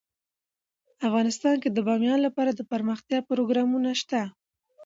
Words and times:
افغانستان 1.07 1.55
کې 1.61 1.69
د 1.71 1.77
بامیان 1.87 2.19
لپاره 2.27 2.51
دپرمختیا 2.59 3.19
پروګرامونه 3.29 3.89
شته. 4.01 4.21